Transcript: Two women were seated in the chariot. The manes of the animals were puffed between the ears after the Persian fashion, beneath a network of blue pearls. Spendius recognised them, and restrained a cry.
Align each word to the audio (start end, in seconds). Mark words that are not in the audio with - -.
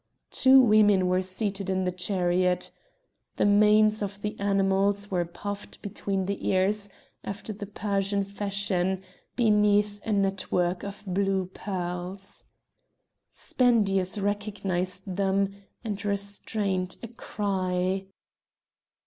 Two 0.31 0.59
women 0.61 1.05
were 1.07 1.21
seated 1.21 1.69
in 1.69 1.83
the 1.83 1.91
chariot. 1.91 2.71
The 3.35 3.45
manes 3.45 4.01
of 4.01 4.23
the 4.23 4.35
animals 4.39 5.11
were 5.11 5.25
puffed 5.25 5.79
between 5.83 6.25
the 6.25 6.47
ears 6.49 6.89
after 7.23 7.53
the 7.53 7.67
Persian 7.67 8.23
fashion, 8.23 9.03
beneath 9.35 10.01
a 10.03 10.11
network 10.11 10.81
of 10.83 11.03
blue 11.05 11.51
pearls. 11.53 12.45
Spendius 13.29 14.17
recognised 14.17 15.03
them, 15.17 15.53
and 15.83 16.03
restrained 16.03 16.97
a 17.03 17.07
cry. 17.07 18.07